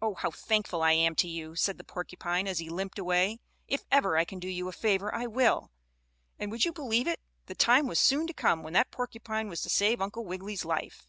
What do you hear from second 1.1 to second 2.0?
to you," said the